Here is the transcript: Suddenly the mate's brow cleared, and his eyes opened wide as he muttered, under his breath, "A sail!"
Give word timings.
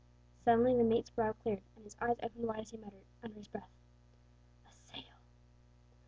Suddenly 0.43 0.75
the 0.75 0.83
mate's 0.83 1.11
brow 1.11 1.33
cleared, 1.33 1.61
and 1.75 1.83
his 1.83 1.95
eyes 2.01 2.17
opened 2.23 2.47
wide 2.47 2.61
as 2.61 2.71
he 2.71 2.77
muttered, 2.77 3.05
under 3.21 3.35
his 3.37 3.47
breath, 3.47 3.69
"A 4.67 4.71
sail!" 4.71 5.19